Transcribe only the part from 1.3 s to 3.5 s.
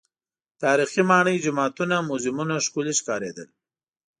جوماتونه، موزیمونه ښکلي ښکارېدل.